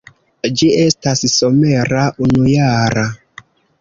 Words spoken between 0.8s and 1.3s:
estas